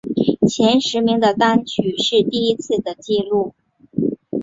[0.49, 3.53] 前十名的单曲是第一次的记录。